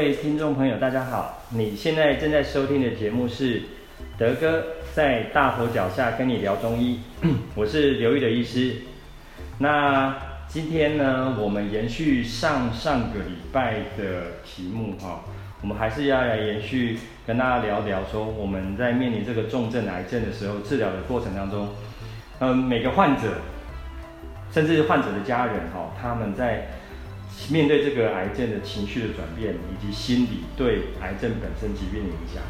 [0.00, 1.42] 各位听众朋友，大家好！
[1.50, 3.60] 你现在正在收听的节目是
[4.16, 7.00] 德哥在大佛脚下跟你聊中医，
[7.54, 8.76] 我是刘玉的医师。
[9.58, 10.16] 那
[10.48, 15.22] 今天呢，我们延续上上个礼拜的题目哈，
[15.60, 21.68] 我们还是要来延续跟大家聊聊说，我们在面临这个重症癌症的时候，治疗的过程当中，
[22.38, 23.34] 嗯，每个患者，
[24.50, 26.68] 甚至患者的家人哈，他们在
[27.48, 32.42] 面对这个癌症的情绪的转变，以及心理对癌症本身疾病的影响，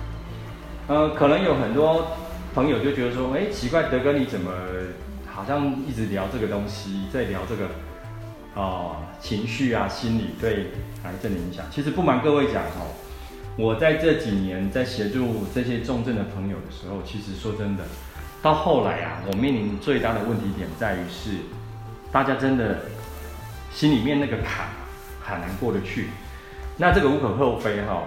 [0.88, 2.09] 呃，可能有很多
[2.55, 4.50] 朋友就觉得说，哎，奇怪，德哥你怎么
[5.27, 7.69] 好像一直聊这个东西，在聊这个
[8.61, 10.73] 啊、情绪啊心理对
[11.05, 11.64] 癌症的影响？
[11.70, 12.92] 其实不瞒各位讲哦，
[13.56, 17.84] 我在这几年在协助这些重症的朋友的时候，其实说真的，
[18.42, 21.36] 到后来啊，我面临最大的问题点在于是，
[22.11, 22.80] 大家真的
[23.70, 24.80] 心里面那个坎。
[25.30, 26.09] 很难过得去，
[26.77, 28.02] 那这个无可厚非哈。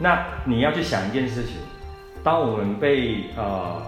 [0.00, 1.54] 那你要去想一件事情，
[2.24, 3.80] 当我们被呃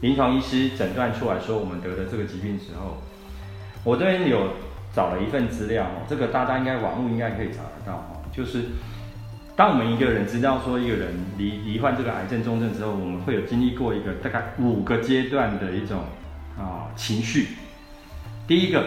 [0.00, 2.96] 临床医师诊断出来说我们得的这个疾病时候，
[3.84, 4.48] 我这边有
[4.94, 8.22] 找了一份资料哦，这个大家应该网络应该可以找得到哈。
[8.32, 8.64] 就是
[9.54, 16.04] 当我们一个人知道说一个人罹罹患这个癌症重症之后，我们会有经历过一个大概五个阶段的一种
[16.58, 17.48] 啊、情绪，
[18.46, 18.82] 第一个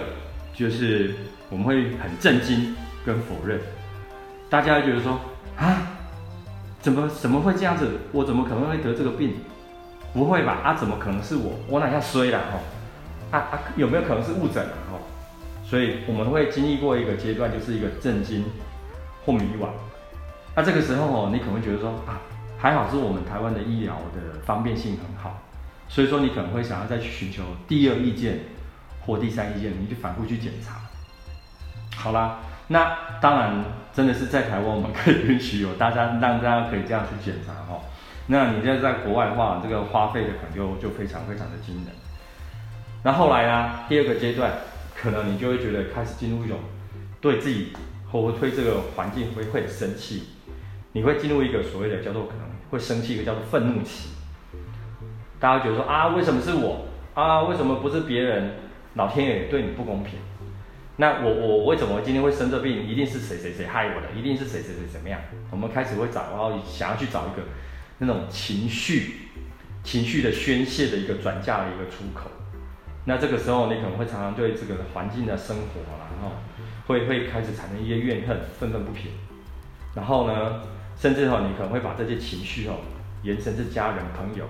[0.56, 1.14] 就是。
[1.50, 3.60] 我们会很震惊跟否认，
[4.50, 5.20] 大家会觉得说
[5.58, 5.78] 啊，
[6.82, 7.90] 怎么怎么会这样子？
[8.12, 9.36] 我怎么可能会得这个病？
[10.14, 10.60] 不会吧？
[10.64, 11.54] 啊，怎么可能是我？
[11.68, 12.40] 我哪下衰了？
[12.40, 12.60] 哦，
[13.32, 14.78] 啊啊，有没有可能是误诊啊？
[14.94, 15.00] 哦，
[15.64, 18.46] 所以我们会经历过一个阶段，就是一个震惊
[19.26, 19.68] 或迷惘。
[20.56, 22.22] 那这个时候哦，你可能会觉得说啊，
[22.58, 25.44] 还好是我们台湾的医疗的方便性很好，
[25.90, 28.40] 所以说你可能会想要再去寻求第二意见
[29.06, 30.85] 或第三意见，你就反复去检查。
[32.06, 37.82] 好啦，那当然真的是在台湾，我们可以允许有大家让大家可以这样去检查哈。
[38.28, 41.86] 那你现在在国外的话，这个花费的可能就就非常非常的惊人。
[43.02, 44.52] 那后来呢，第二个阶段，
[44.96, 46.60] 可能你就会觉得开始进入一种
[47.20, 47.74] 对自己
[48.12, 50.26] 或对这个环境会会生气，
[50.92, 54.12] 你会进入一个所谓的叫做可能会生气一个叫做愤怒期。
[55.40, 57.42] 大家觉得说啊，为什么是我啊？
[57.42, 58.52] 为什么不是别人？
[58.94, 60.20] 老天爷对你不公平。
[60.98, 62.88] 那我我为什么今天会生这病？
[62.88, 64.12] 一定是谁谁谁害我的？
[64.18, 65.20] 一定是谁谁谁怎么样？
[65.52, 67.44] 我们开始会找，然后想要去找一个
[67.98, 69.28] 那种情绪、
[69.84, 72.32] 情绪的宣泄的一个转嫁的一个出口。
[73.04, 76.38] 那这个时候，你可能会常常对这个环境的生活啦，然后
[76.88, 79.12] 会会开始产生一些怨恨、愤愤不平。
[79.96, 80.62] 然后呢，
[80.98, 82.78] 甚至哈，你可能会把这些情绪哦
[83.22, 84.46] 延伸至家人、朋友，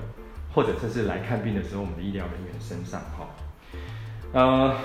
[0.53, 3.27] 或者甚至来看病的时候，我们的医疗人员身上哈，
[4.31, 4.75] 呃。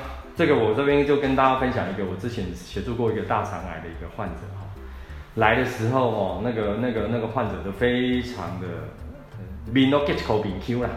[0.40, 4.64] 这个我这边就跟大家分享一个，我之前协助过一个大肠癌的一个患者哈，
[5.34, 8.66] 来的时候哦，那个那个那个患者都非常的
[9.70, 10.88] 面都 get 口扁 Q 啦，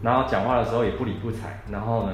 [0.00, 2.12] 然后讲话的时候也不理不睬，然后呢，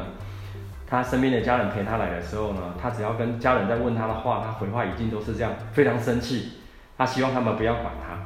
[0.84, 6.54] 他身边的家人陪他来的时候呢，他只要跟家人在问他的话，他回话一定都是这样，非常生气，
[6.98, 8.18] 他希望他们不要管他。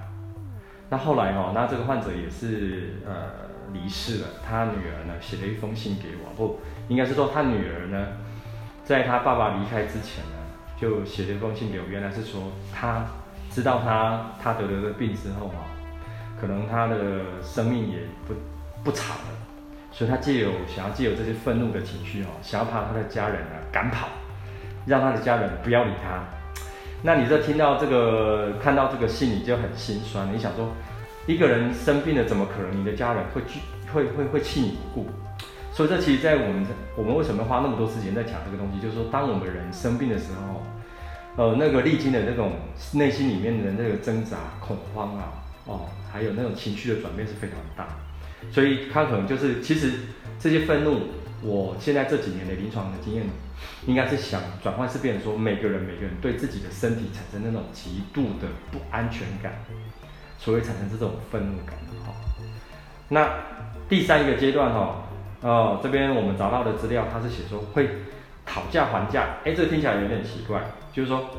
[0.88, 3.12] 那后来哦，那这个患者也是呃
[3.74, 8.06] 离世了，他女儿呢写了一封信给我，不，应该是说他女儿呢。
[8.88, 10.38] 在他爸爸离开之前呢，
[10.80, 11.84] 就写了一封信给我。
[11.90, 13.04] 原来是说他
[13.50, 15.60] 知道他他得了这个病之后啊，
[16.40, 16.96] 可能他的
[17.42, 18.32] 生命也不
[18.82, 19.28] 不长了，
[19.92, 24.08] 所以他借由想要借由这些愤怒的情绪哦，想要把他的家人呢赶跑，
[24.86, 26.24] 让他的家人不要理他。
[27.02, 30.32] 那你这听到这个看到这个信，你就很心酸。
[30.32, 30.66] 你想说，
[31.26, 33.60] 一个人生病了，怎么可能你的家人会去
[33.92, 35.10] 会会会弃你不顾？
[35.78, 36.66] 所以这其实，在我们
[36.96, 40.60] 我们为什么要花那么多时间在讲这个东西，就是说，当我们人生病的时候，
[41.36, 42.50] 呃，那个历经的那种
[42.94, 45.34] 内心里面的那个挣扎、恐慌啊，
[45.66, 47.96] 哦，还有那种情绪的转变是非常大。
[48.50, 49.92] 所以他可能就是，其实
[50.40, 51.10] 这些愤怒，
[51.42, 53.24] 我现在这几年的临床的经验，
[53.86, 59.52] 应该是想转换是变成说，每个人每个人对自己的身体产生那种极度的不安全感，
[60.40, 61.76] 所以产生这种愤怒感。
[62.04, 62.12] 哈，
[63.10, 63.30] 那
[63.88, 64.80] 第三个阶段哈。
[64.80, 65.07] 哦，
[65.40, 67.88] 哦这边我们找到的资料，他是写说会
[68.44, 70.60] 讨价还价，哎，这个听起来有点奇怪，
[70.92, 71.30] 就是说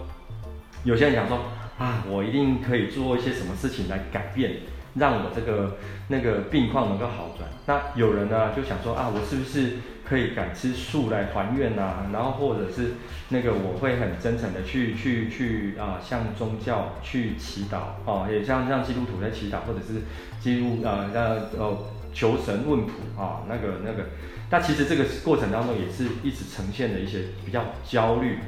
[0.83, 1.39] 有些人想说
[1.77, 4.51] 啊，我一定可以做一些什么事情来改变，
[4.95, 7.49] 让我这个那个病况能够好转。
[7.65, 12.07] 那有人呢就想说啊，我是不是可以改吃素来还愿啊？
[12.13, 12.93] 然后或者是
[13.27, 20.03] 那个我会很真诚的去去去啊，向宗教去祈祷哦，也像像基督徒在祈祷，或者是
[20.39, 21.79] 基督啊那哦。
[22.13, 22.91] 求神问卜
[23.21, 24.05] 啊，那个那个，
[24.49, 28.39] 但其实这个过程当中也是一直呈现的一些比较焦虑、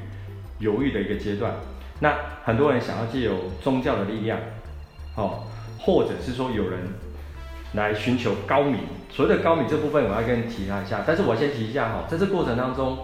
[0.60, 1.54] 犹豫的一个阶段。
[2.00, 4.40] 那很多人想要借由宗教的力量，
[5.16, 5.44] 哦，
[5.80, 6.80] 或者是说有人
[7.74, 8.80] 来寻求高明。
[9.12, 11.04] 所谓的高明这部分，我要跟你提一下。
[11.06, 12.98] 但是我先提一下哈，在这过程当中，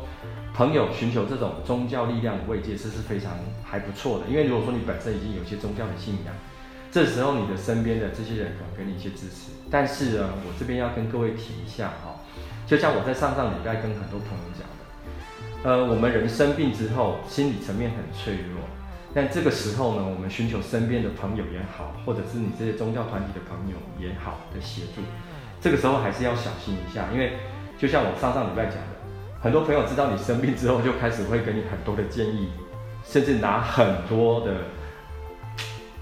[0.53, 3.33] 朋友寻求这种宗教力量的慰藉，这是非常
[3.63, 4.25] 还不错的。
[4.27, 6.33] 因为如果说你本身已经有些宗教的信仰，
[6.89, 9.51] 这时候你的身边的这些人可能给你一些支持。
[9.69, 12.15] 但是呢，我这边要跟各位提一下哈，
[12.65, 18.61] 就像我在上上礼拜跟很多朋友讲的，呃，我们人生病之后，心理层面很脆弱。
[19.13, 25.01] 但这个时候呢，我们寻求身边的朋友也好，或者是你这些宗教团体的朋友也好的协助。
[25.59, 27.33] 这个时候还是要小心一下，因为
[27.79, 32.49] 就像我上上礼拜讲的，很多朋友知道你生病之后，就开始会给你很多的建议，
[33.03, 34.53] 甚至拿很多的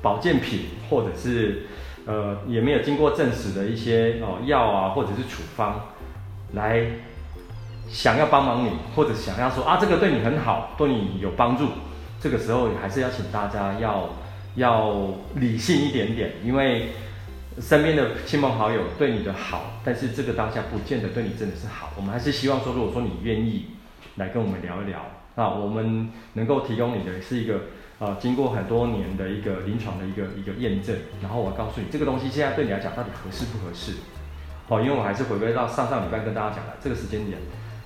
[0.01, 1.67] 保健品，或者是
[2.06, 5.80] 呃也没有经过证实的一些哦药啊，或者是处方，
[6.54, 6.86] 来
[7.88, 11.69] 想要帮忙你，或者想要说啊这个对你很好，对你有帮助。
[12.19, 14.10] 这个时候还是要请大家要
[14.56, 14.96] 要
[15.36, 16.90] 理性一点点，因为。
[17.57, 21.90] 身边的亲朋好友对你的好，但是这个当下不见得对你真的是好。
[21.96, 23.68] 我们还是希望说，如果说你愿意
[24.16, 25.00] 来跟我们聊一聊，
[25.36, 27.62] 那我们能够提供你的是一个
[28.00, 33.94] 呃，经过很多年的一个临床的一个一个验证，然后我告诉你这个东西现在对你来讲到底合适不合适？
[34.68, 37.38] 哦，因为我还是回归到上上礼拜跟大家讲的这个时间点，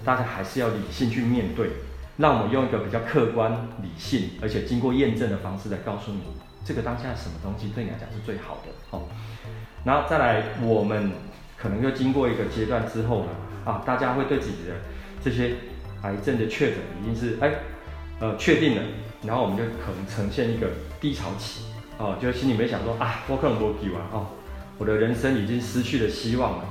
[0.03, 1.69] 大家还是要理性去面对，
[2.17, 3.51] 让我们用一个比较客观、
[3.83, 6.21] 理性，而且经过验证的方式来告诉你，
[6.65, 8.71] 这个当下什么东西对你来讲是最好的。
[8.89, 9.03] 哦。
[9.83, 11.11] 然后再来，我们
[11.57, 13.29] 可能又经过一个阶段之后呢，
[13.63, 14.73] 啊，大家会对自己的
[15.21, 15.55] 这些
[16.01, 17.51] 癌症的确诊已经是哎，
[18.19, 18.81] 呃，确定了，
[19.25, 20.67] 然后我们就可能呈现一个
[20.99, 21.63] 低潮期，
[21.97, 24.27] 哦，就心里面想说啊，我可能没救了哦，
[24.77, 26.63] 我的人生已经失去了希望了，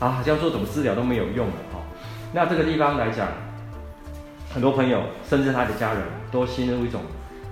[0.00, 1.82] 啊，这样做怎么治疗都没有用了，哦，
[2.32, 3.28] 那这个地方来讲，
[4.52, 6.02] 很多朋友甚至他的家人
[6.32, 7.02] 都陷入一种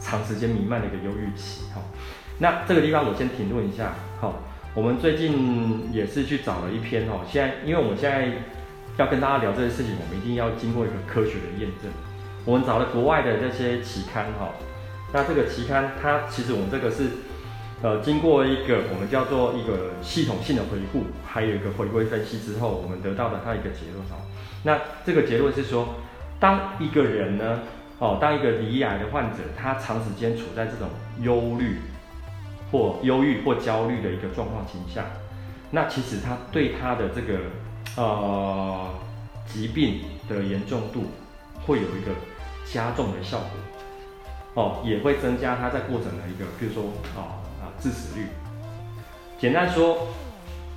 [0.00, 1.80] 长时间弥漫的一个忧郁期，哈，
[2.38, 4.34] 那这个地方我先停顿一下，好。
[4.74, 8.30] 我们最近也是去找了一篇哦，现在因为我们现在
[8.96, 11.90] 要跟大家聊这些事情，我们一定要经过一个科学的验证。
[12.48, 14.48] 我们找了国外的这些期刊哈，
[15.12, 17.10] 那这个期刊它其实我们这个是
[17.82, 24.16] 呃经过一个我们叫做一个系统性的回顾，还有一个回归分析之后，我们得到的它一个结论哈。
[24.62, 25.96] 那这个结论是说，
[26.40, 27.58] 当一个人呢，
[27.98, 30.88] 哦，当一个罹癌的患者，他长时间处在这种
[31.20, 31.76] 忧虑。
[32.70, 35.02] 或忧郁或焦虑的一个状况倾向，
[35.70, 37.38] 那其实他对他的这个
[37.96, 38.90] 呃
[39.46, 41.04] 疾病的严重度
[41.64, 42.12] 会有一个
[42.72, 48.26] 加重的效果，哦，也会增加他在过程的一个，比如说啊啊致死率。
[49.38, 50.08] 简单说，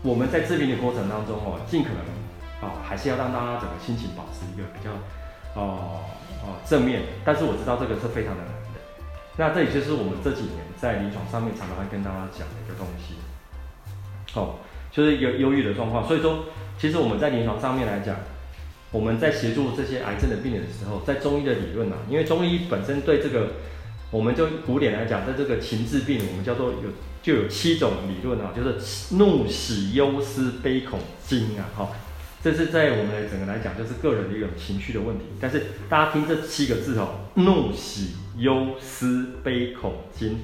[0.02, 4.92] 我们在治病的过程当中哦，尽可能啊还是要让大家整个心情保持一个比较
[5.60, 6.02] 哦
[6.44, 8.80] 哦正面，但是我知道这个是非常的难的。
[9.38, 13.16] 那这也就是我们这几年在临床上面常常会跟大家讲的一个东西，
[14.40, 14.56] 哦，
[14.92, 16.08] 就是忧忧郁的状况。
[16.08, 16.46] 所以说，
[16.78, 18.16] 其实我们在临床上面来讲，
[18.92, 23.48] 我们在协助这些癌症的病人的时候，在中医的理论啊，因为中医本身对这个，
[24.12, 26.90] 我们就古典来讲，在这个情志病，我们叫做有
[27.24, 31.90] 就有七种理论啊，就是怒喜忧思悲恐惊啊，哈。
[32.44, 35.26] 这是在我们的整个来讲，就是个人的一种情绪的问题。
[35.40, 40.40] 但是大家听这七个字哦，怒、喜、忧、思、悲、恐、惊。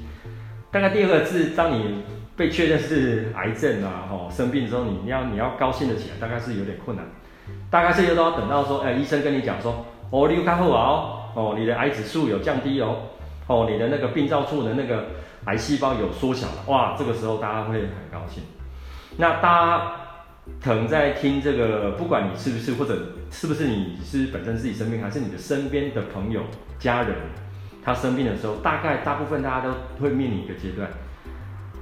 [0.71, 2.03] 大概第二个字，当你
[2.35, 7.03] 被确认是癌症啊，吼生病之后，你要你要高兴的起来，大概是有点困难。
[7.69, 12.97] 大概这些都要等到说，哎，医生跟你讲说，哦，你有康复哦，哦，你的癌指数有降低哦，
[13.47, 15.05] 哦，你的那个病灶处的那个
[15.45, 18.43] 癌细胞有缩小了，哇，这个时候大家会很高兴。
[19.17, 19.91] 那大家。
[20.63, 22.97] 可能在听这个，不管你是不是，或者
[23.29, 26.41] 是不是你是本身自己生病，还是你的身边的朋友、
[26.79, 27.13] 家人，
[27.83, 30.89] 他生病的时候，大概大部分大家都会面临一个阶段，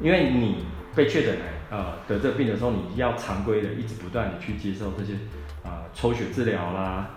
[0.01, 0.65] 因为你
[0.95, 1.45] 被确诊来
[1.77, 5.13] 呃得这个病的时候，你要常规的一直不断的去接受这些、
[5.65, 7.09] 呃、抽血治疗啦、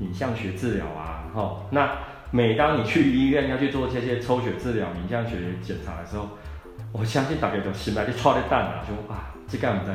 [0.00, 1.90] 影像学治疗啊，齁，那
[2.30, 6.28] 每当你去医院要去做这些抽血治疗、影像学检查的时候，
[6.92, 9.92] 我相信大家都心里就踹的蛋啊，就啊这个唔知。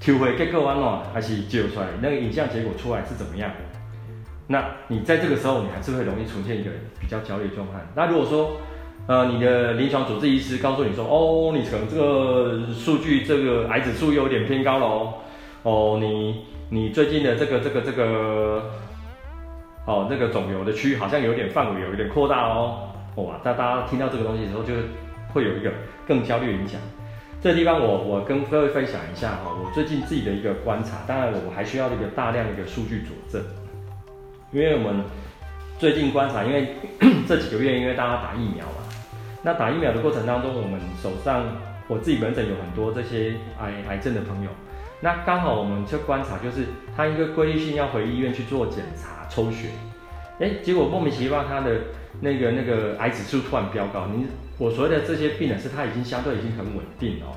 [0.00, 3.50] 抽血结果安怎，还是照出来那个影像结果出来是怎么样？
[4.46, 7.74] 那你在这个时候，你还是会容易出现一个比较焦虑状态。
[7.94, 8.52] 那如果说，
[9.06, 15.14] 呃，你的临床主治医师告诉你说，哦，你可能这个数据，这个癌指数有点偏高了哦，
[15.64, 18.62] 哦，你你最近的这个这个这个，
[19.86, 24.74] 哦，那个肿瘤的区域好像有点范围有一点扩大哦，哇，那大家听到这个东西的时候，就
[25.32, 25.72] 会有一个
[26.06, 26.78] 更焦虑的影响。
[27.40, 33.42] 这个地方我我跟各位分享一下哈，我最近自己的一个观察，当然我还需要一个大量的一个数据佐证，
[34.52, 35.02] 因为我们
[35.78, 36.74] 最近观察，因为
[37.26, 38.84] 这几个月因为大家打疫苗嘛，
[39.42, 41.46] 那打疫苗的过程当中，我们手上
[41.86, 44.50] 我自己门诊有很多这些癌癌症的朋友，
[45.00, 49.68] 那刚好我们就观察，就是他一个规律性要回医院去做检查抽血，
[50.40, 51.70] 哎，结果莫名其妙他的
[52.20, 54.06] 那个那个癌指数突然飙高。
[54.06, 54.26] 您
[54.58, 57.30] 我所谓的这些病人是他已经相对已经很稳定哦，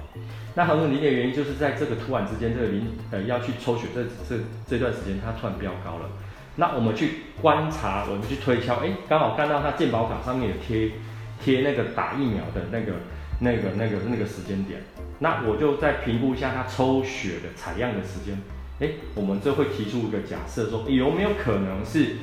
[0.55, 6.09] 那很稳定的原因就是在这个突然之间，这个临呃要去抽血这这这段时间他突然飙高了。
[6.55, 10.91] 那我们去观察，我们去推敲，哎，刚好看到他健保卡上面有贴
[11.39, 12.93] 贴那个打疫苗的那个
[13.43, 14.79] 那个那个那个时间点，
[15.17, 18.37] 那我就再评估一下他抽血的采样的时间，
[18.79, 22.17] 哎，我们就会提出一个假设说，有没有可能是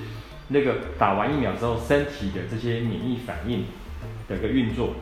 [0.46, 3.64] 那个打完疫苗之后，身体的这些免疫反应
[4.28, 4.94] 的一个运作，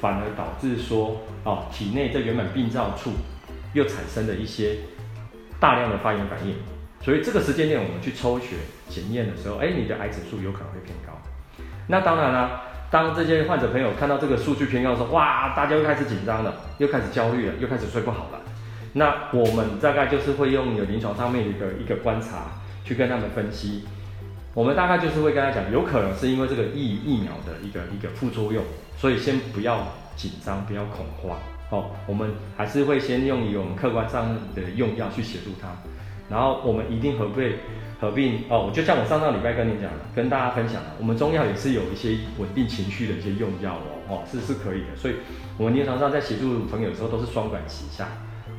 [0.00, 3.10] 反而导致说，哦，体内这原本病灶处
[3.72, 4.76] 又产生了一些
[5.58, 6.54] 大量的发炎反应。
[7.02, 8.56] 所以这个时间点，我们去抽血
[8.88, 11.12] 检验的时候，哎，你的癌指数有可能会偏高。
[11.88, 12.62] 那当然了，
[12.94, 18.40] 当这些患者朋友看到这个数据偏高的时候，哇，大家又开始紧张了，又开始焦虑了，又开始睡不好了。
[18.92, 22.52] 那我们大概就是会用你的临床上面的一个一个观察
[22.84, 23.82] 去跟他们分析。
[24.54, 28.62] 我们大概就是会跟他讲，有可能是因为这个疫疫苗的一个一个副作用，
[28.96, 31.36] 所以先不要紧张，不要恐慌。
[31.70, 35.66] 哦，我们还是会先用以我们客观上的用药去协助他。
[36.28, 37.52] 然后我们一定合并
[38.00, 43.74] 合并哦，就像我上上礼拜跟你讲，跟大家分享的，我们中药也是有一些稳定情绪的一些用药
[44.08, 44.96] 哦，哦是是可以的。
[44.96, 45.14] 所以
[45.56, 48.08] 我们临床上在协助朋友的时候都是双管齐下，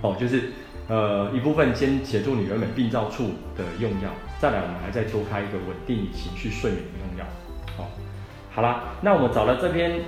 [0.02, 0.52] 哦就是
[0.88, 7.26] 呃一部分先协助你原本病灶处的用药，再来我们还再多开一个稳定情绪睡眠的用药。
[7.78, 7.86] 哦，
[8.52, 10.00] 好啦，那我们找了这篇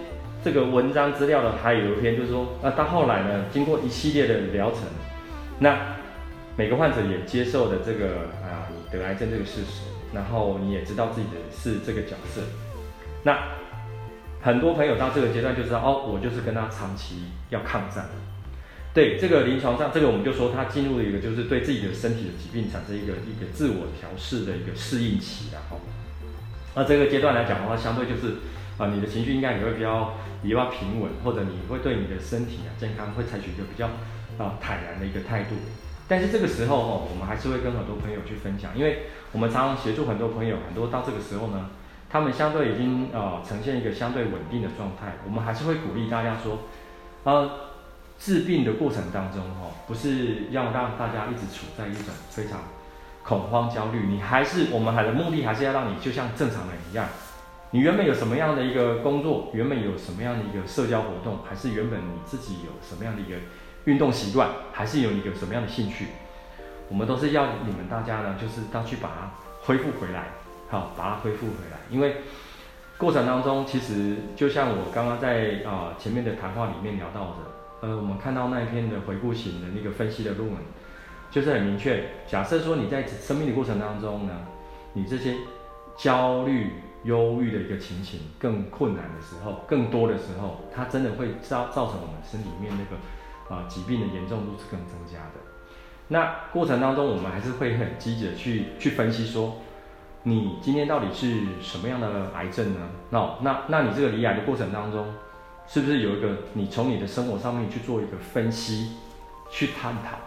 [0.44, 4.82] 这个文章资料的，还有一篇就是说，那到后来呢，经过一系列的疗程，
[5.60, 5.78] 那。
[6.58, 12.42] 每个患者也接受了这个啊，你得癌症这个事实，然后你也知道自己的是这个角色。
[13.24, 13.38] 那
[14.42, 18.10] 很多朋友到这个阶段就知道，哦，我就是跟他长期要抗战。
[18.92, 25.80] 对这个临床上，这个我们就说他进入了一个就是对自己的身体的疾病产生一个一个自我调试的一个适应期，然后，
[26.74, 28.38] 那这个阶段来讲的话，相对就是
[28.80, 33.86] 啊，你的情绪应该也会比较比较平稳，或者你会对你的身体啊健康会采取一个比较
[34.44, 35.54] 啊坦然的一个态度。
[36.08, 41.70] 但是这个时候哦，我们还是会跟很多朋友去分享，因为我们常常协助很多朋友，很多到这个时候呢，
[42.10, 46.60] 他们相对已经呃呈现一个相对稳定的状态，我们还是会鼓励大家说，
[47.26, 47.52] 呃，
[48.18, 52.62] 治病的过程当中哦，不是要让大家一直处在一种非常
[53.24, 57.06] 恐慌焦虑，你还是我们还的目的还是要让你就像正常人一样，
[57.72, 63.36] 你原本有什么样的一个工作，原本有什么样的一个社交活动，还是原本你自己有什么样的一个。
[63.88, 66.08] 运动习惯还是有一个什么样的兴趣，
[66.90, 70.26] 我们都是要你们大家呢，就是要去把它恢复回来，
[70.70, 71.78] 好，把它恢复回来。
[71.90, 72.18] 因为
[72.98, 80.58] 过程当中，其实就像我刚刚在啊前面的谈话里面聊到的，呃，我们看到那一篇的回顾型的那个分析的论文，
[81.32, 82.10] 就是很明确。
[82.28, 84.34] 假设说你在生命的过程当中呢，
[84.92, 85.34] 你这些
[85.96, 86.74] 焦虑、
[87.06, 93.02] 忧郁的一个情形更困难的时候，更多的时候，它真的会造造成我们身体里面那个。
[93.50, 95.40] 啊，疾病的严重度是更增加的。
[96.10, 99.58] 那过程当中，我们还是会很积极的去去分析说，
[100.24, 102.80] 你今天到底是什么样的癌症呢？
[103.10, 105.14] 那那那你这个离癌的过程当中，
[105.68, 108.94] 是不是有一个你从你的生活上面去做一个分析，
[109.50, 110.18] 去探讨？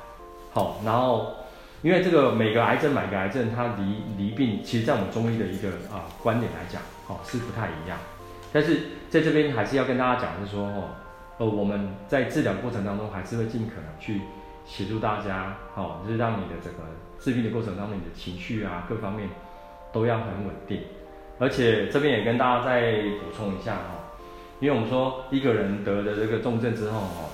[0.52, 1.34] 好，然后
[1.80, 7.98] 因为这个每个癌症每个癌症它离离病，其实在我们中医的一个啊观点来讲，哦是不太一样。
[8.52, 10.90] 但是在这边还是要跟大家讲是说，哦。
[11.40, 14.20] 呃，我们在治疗过程当中，还是会尽可能去
[14.66, 16.76] 协助大家，好，就是让你的这个
[17.18, 19.26] 治病的过程当中，你的情绪啊，各方面
[19.90, 20.82] 都要很稳定。
[21.38, 22.92] 而且这边也跟大家再
[23.22, 24.20] 补充一下哈，
[24.60, 27.30] 因为我们说一个人得了这个重症之后哈，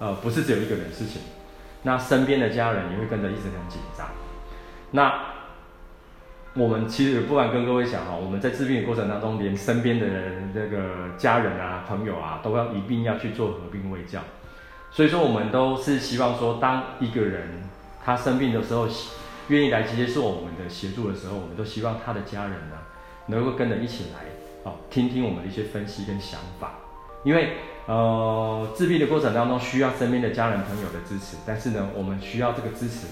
[0.00, 1.22] 呃，不是只有一个人的事情，
[1.84, 4.08] 那身边的家人也会跟着一直很紧张。
[4.90, 5.29] 那
[6.54, 14.20] 我们其实不敢跟各位讲哈，我们在治病的过程当中，连身边的人这个家人啊、朋友啊，都要一并要去做合并卫教。
[14.90, 17.62] 所以说，我们都是希望说，当一个人
[18.04, 18.88] 他生病的时候，
[19.46, 22.76] 愿意来接受我们的协助的时候，我们都希望他的家人呢，
[23.26, 24.24] 能够跟着一起来，
[24.64, 26.72] 哦，听听我们的一些分析跟想法。
[27.22, 27.52] 因为
[27.86, 33.06] 呃，治病的过程当中需要身边的家人朋友的支持，但是呢，我们需要这个支持。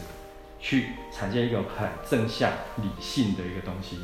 [0.61, 3.99] 去产生一个很正向、理性的一个东西，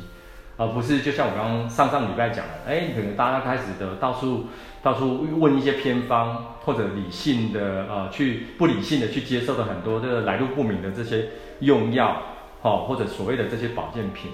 [0.57, 4.45] 而不是就像我刚刚上上礼拜讲的，哎，可能大家开始的到处
[4.81, 11.27] 到处问一些偏方，或者理性的呃去不理性的去接受的很多这个来路不明的这些
[11.59, 12.21] 用药，
[12.61, 14.31] 哦，或者所谓的这些保健品，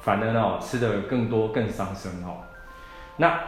[0.00, 2.36] 反而呢吃的更多更伤身哦。
[3.16, 3.40] 那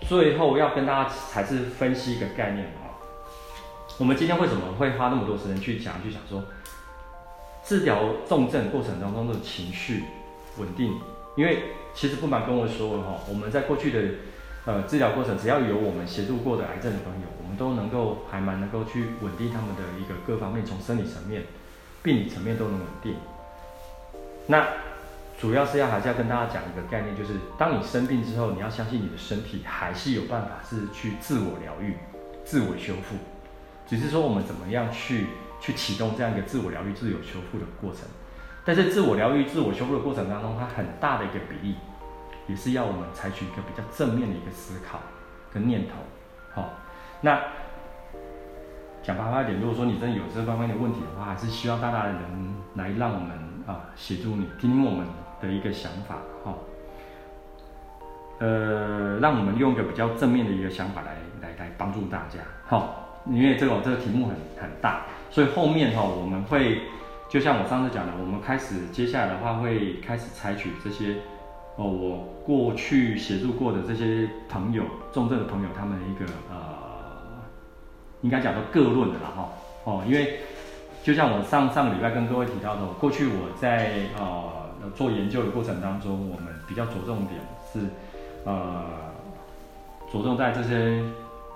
[0.00, 2.90] 最后要跟大家才是分析一个概念哦。
[3.98, 6.42] 我们今天为什么会花那么多时间去讲，去想说
[7.64, 10.04] 治疗重症过程当中的情绪
[10.58, 10.98] 稳定？
[11.36, 11.62] 因为
[11.94, 14.00] 其实不瞒跟我说哈，我们在过去的
[14.66, 21.44] 呃治疗过程，只要有我们协助过的癌症的朋友，我们都能够还蛮能够去稳定他们的一个各方面，从生理层面、
[22.02, 23.14] 病理层面都能稳定。
[24.46, 24.66] 那
[25.40, 31.96] 主要是要还是要跟大家讲一个概念，就是当你生病之后，你要相信你的身体还是有办法是去自我疗愈、
[32.44, 33.16] 自我修复，
[33.88, 35.26] 只是说我们怎么样去
[35.62, 38.00] 去启动这样一个自我疗愈、自我修复的过程。
[38.64, 41.76] 但是自我疗愈、自我修复的过程当中，它很大的一个比例，
[42.48, 44.98] 也是要我们采取一个比较正面的一个思考
[45.52, 45.94] 跟念头。
[46.54, 46.70] 好，
[47.22, 47.40] 那
[49.02, 52.20] 讲白话一点，如果说你真的有这方面的问题的话，还是需要大大的人
[52.74, 53.30] 来让我们
[53.66, 55.06] 啊协助你，听听我们
[55.40, 56.16] 的一个想法。
[56.44, 56.54] 哈，
[58.38, 62.38] 呃，让我们用一个比较正面的一个想法来来来帮助大家。
[62.66, 66.82] 好，因为这个这个题目很很大，所以后面哈我们会。
[67.28, 71.14] 就像我上次讲的，我们开始接下来的话会开始采取这些
[71.76, 74.82] 哦，我过去协助过的这些朋友，
[75.14, 76.58] 重症的朋友，他们的一个呃，
[78.20, 79.48] 应该讲到个论的哈
[79.84, 80.40] 哦，因为
[81.02, 87.40] 就像我上上个礼拜跟各位提到的，过去我在呃做研究的过程当中，我们比较着重点
[87.72, 87.88] 是
[88.44, 88.84] 呃
[90.12, 91.02] 着重在这些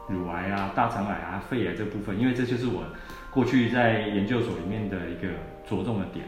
[0.08, 2.84] 乳癌啊、大肠癌啊、肺癌这部分，因为这就是我
[3.30, 5.28] 过去在研究所里面的一个。
[5.68, 6.24] 着重的点，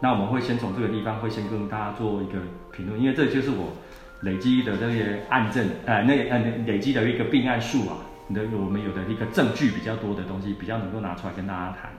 [0.00, 2.32] 那我们会先从这个地方会先跟大家做一个
[2.70, 3.72] 评论，因为这就是我
[4.20, 7.96] 累积的这些案证，呃，那呃累积的一个病案数啊，
[8.34, 11.90] 的我们有的一个证据比较多的东西，比较能够拿出来跟大家谈。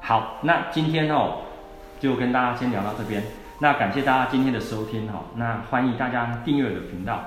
[0.00, 1.42] 好，那今天哦，
[2.00, 3.22] 就跟大家先聊到这边。
[3.58, 7.22] 那感谢大家今天的收听哈，那欢迎大家订阅我的频道，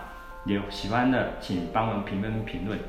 [0.45, 2.79] 有喜欢的请帮忙评论评论。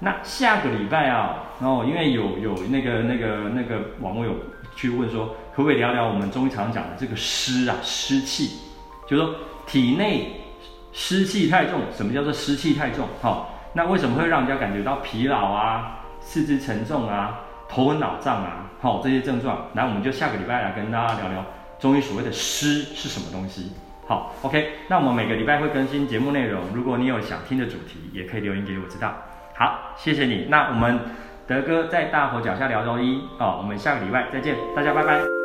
[0.00, 4.34] 那下个礼拜啊，哦，因为有有那个那个那个网友有。
[4.76, 8.58] 去问说，可不可以聊聊我们中医常讲的这个湿啊，湿气，
[9.06, 9.34] 就是说
[9.68, 10.32] 体内
[10.92, 11.82] 湿气太重。
[11.96, 13.06] 什么叫做湿气太重？
[13.22, 18.68] 好、哦，那为什么会让人家感觉到疲劳啊、四肢沉重啊、头昏脑胀啊？
[18.80, 21.46] 好、哦，这些症状，来，我们就下个礼拜来跟大家聊聊
[21.78, 23.70] 中医所谓的湿是什么东西。
[24.06, 29.14] 好，OK，那我们每个礼拜会更新节目内容，如果你有想听的主题，也可以留言给我知道。
[29.54, 30.46] 好，谢谢你。
[30.48, 31.00] 那我们。
[31.46, 35.43] 德哥在大伙脚下聊中医哦，我们下个礼拜再见，大家拜拜。